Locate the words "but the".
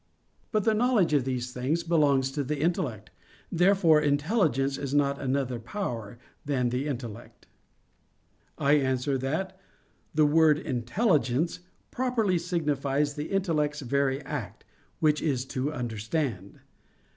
0.51-0.73